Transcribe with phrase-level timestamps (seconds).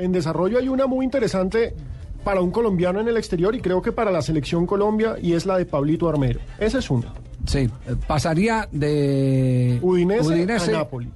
[0.00, 1.74] En desarrollo hay una muy interesante
[2.24, 5.44] para un colombiano en el exterior y creo que para la selección Colombia y es
[5.46, 6.40] la de Pablito Armero.
[6.58, 7.12] Esa es una.
[7.46, 7.68] Sí,
[8.06, 11.10] pasaría de Udinese, a Napoli.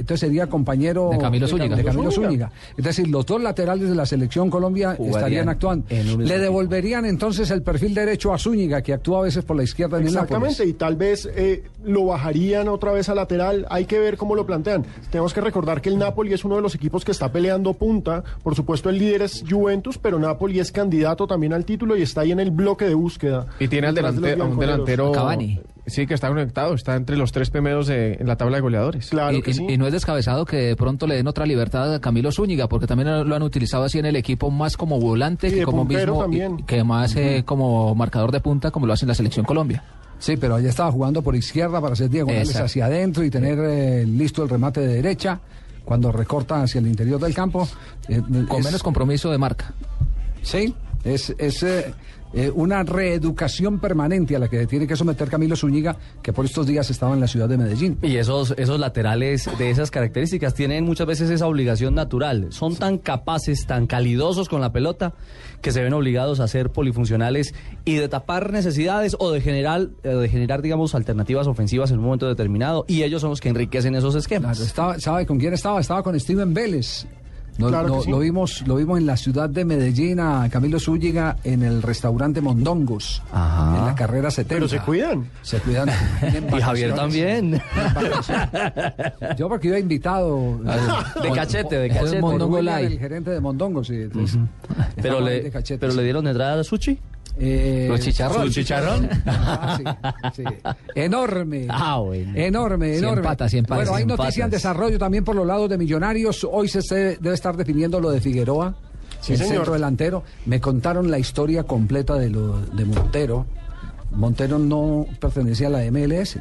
[0.00, 1.76] Entonces sería compañero De Camilo Zúñiga.
[1.76, 2.48] de Camilo Zúñiga.
[2.48, 2.52] Zúñiga.
[2.76, 5.86] Es decir, los dos laterales de la selección Colombia estarían actuando.
[5.90, 9.98] Le devolverían entonces el perfil derecho a Zúñiga, que actúa a veces por la izquierda
[9.98, 13.66] en el Exactamente, y tal vez eh, lo bajarían otra vez a lateral.
[13.70, 14.84] Hay que ver cómo lo plantean.
[15.10, 18.24] Tenemos que recordar que el Napoli es uno de los equipos que está peleando punta.
[18.42, 22.22] Por supuesto, el líder es Juventus, pero Napoli es candidato también al título y está
[22.22, 23.46] ahí en el bloque de búsqueda.
[23.58, 25.12] Y tiene al de delante- a un delantero.
[25.12, 25.60] Cavani.
[25.90, 29.08] Sí, que está conectado, está entre los tres primeros de- en la tabla de goleadores.
[29.10, 29.66] Claro y, que y- sí.
[29.68, 32.86] y no es descabezado que de pronto le den otra libertad a Camilo Zúñiga, porque
[32.86, 36.20] también lo han utilizado así en el equipo más como volante Y que como mismo
[36.20, 36.60] también.
[36.60, 39.82] y- que más eh, como marcador de punta, como lo hace en la selección Colombia.
[40.18, 42.66] Sí, pero allá estaba jugando por izquierda para hacer diagonales Exacto.
[42.66, 45.40] hacia adentro y tener eh, listo el remate de derecha
[45.84, 47.66] cuando recorta hacia el interior del campo.
[48.08, 49.72] Eh, Con es- menos compromiso de marca.
[50.42, 51.94] Sí, es, es eh,
[52.32, 56.64] eh, una reeducación permanente a la que tiene que someter Camilo Zúñiga, que por estos
[56.64, 57.98] días estaba en la ciudad de Medellín.
[58.02, 62.48] Y esos, esos laterales de esas características tienen muchas veces esa obligación natural.
[62.50, 65.14] Son tan capaces, tan calidosos con la pelota,
[65.60, 67.52] que se ven obligados a ser polifuncionales
[67.84, 72.04] y de tapar necesidades o de generar, eh, de generar digamos, alternativas ofensivas en un
[72.04, 72.84] momento determinado.
[72.86, 74.58] Y ellos son los que enriquecen esos esquemas.
[74.58, 75.80] Claro, estaba, ¿Sabe con quién estaba?
[75.80, 77.08] Estaba con Steven Vélez.
[77.58, 78.10] No- Claro que no- sí.
[78.10, 82.40] lo, vimos, lo vimos en la ciudad de Medellín a Camilo Zúñiga en el restaurante
[82.40, 83.78] Mondongos, Ajá.
[83.78, 84.54] en la carrera 70.
[84.54, 85.28] Pero se cuidan.
[85.42, 85.88] Se cuidan.
[86.56, 87.60] Y Javier también.
[89.36, 90.58] Yo porque iba invitado.
[91.22, 92.20] De cachete, de es cachete.
[92.20, 92.92] Mondongo William, Live.
[92.94, 93.86] el gerente de Mondongos.
[93.88, 94.38] sí, entonces,
[95.00, 95.98] Pero le, de cachete, pero sí.
[95.98, 96.98] le dieron entrada a Suchi.
[97.38, 98.46] Eh, Los chicharrón.
[98.46, 99.08] ¿Su chicharrón?
[99.26, 99.78] Ah,
[100.34, 100.44] sí, sí.
[100.94, 101.66] Enorme.
[101.68, 102.32] Ah, bueno.
[102.36, 103.22] Enorme, enorme.
[103.22, 103.52] patas.
[103.68, 106.46] Bueno, hay Cien noticia en desarrollo también por los lados de Millonarios.
[106.50, 108.74] Hoy se se debe estar definiendo lo de Figueroa,
[109.20, 109.54] Sí, el señor.
[109.54, 110.22] centro delantero.
[110.46, 113.46] Me contaron la historia completa de lo de Montero.
[114.12, 116.38] Montero no pertenecía a la MLS.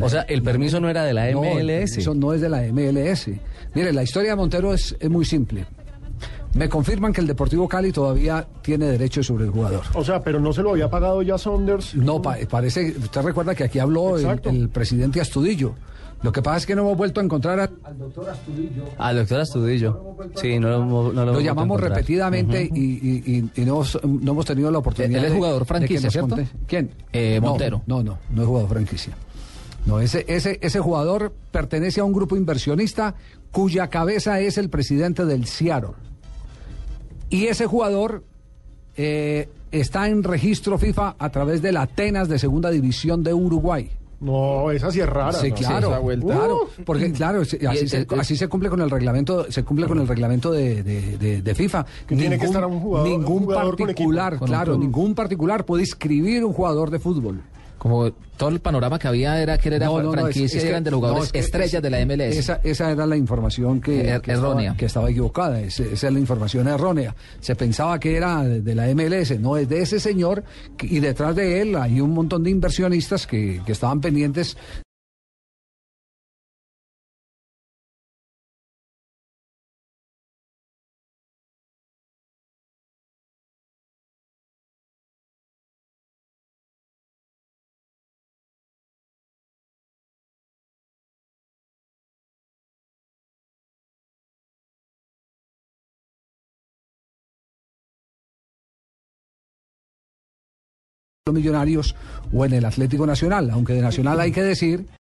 [0.00, 1.90] O sea, el permiso no era de la MLS.
[1.90, 3.28] permiso no es de la MLS.
[3.74, 5.66] Mire, la historia de Montero es, es muy simple.
[6.54, 9.82] Me confirman que el Deportivo Cali todavía tiene derecho sobre el jugador.
[9.94, 11.94] O sea, pero no se lo había pagado ya Saunders.
[11.94, 15.74] No, pa- parece, usted recuerda que aquí habló el, presidente Astudillo.
[16.22, 18.84] Lo que pasa es que no hemos vuelto a encontrar a- al doctor Astudillo.
[18.98, 20.16] Al doctor Astudillo.
[20.36, 23.72] Sí, no lo, hemos- no lo Lo hemos llamamos repetidamente y, y- y- y no,
[23.72, 25.18] hemos- no hemos tenido la oportunidad.
[25.18, 26.36] Él es de- jugador franquicia, ¿cierto?
[26.68, 26.90] ¿Quién?
[27.12, 27.82] Eh, No, Montero.
[27.86, 29.14] No, no, no es jugador franquicia.
[29.86, 33.16] No, ese, ese, ese jugador pertenece a un grupo inversionista
[33.50, 35.94] cuya cabeza es el presidente del Seattle.
[37.32, 38.22] Y ese jugador
[38.96, 43.90] eh, está en registro FIFA a través de la Atenas de Segunda División de Uruguay.
[44.20, 45.32] No, esa sí es rara.
[45.32, 45.56] Sí, ¿no?
[45.56, 46.26] claro, esa vuelta.
[46.26, 50.06] claro, porque claro, se- así, se, así cumple con el reglamento, se cumple con el
[50.06, 51.84] reglamento de, de- de- de FIFA.
[52.06, 54.38] Que tiene que estar un jugador- ningún un jugador con particular, equipo.
[54.40, 57.40] Con claro, ningún particular puede inscribir un jugador de fútbol.
[57.82, 60.70] Como todo el panorama que había era que era No, no, no, franquicia es- es
[60.70, 62.38] eran de los jugadores es que estrellas es- de la MLS.
[62.38, 64.62] Esa, esa era la información que, Er- que errónea.
[64.66, 65.60] Estaba, que estaba equivocada.
[65.60, 67.16] es- esa es la información errónea.
[67.40, 70.44] Se pensaba que era de, la MLS, no es de ese señor.
[70.80, 74.56] Y detrás de él hay un montón de inversionistas que, que estaban pendientes
[101.24, 101.94] los millonarios
[102.32, 104.86] o en el Atlético Nacional, aunque de Nacional hay que decir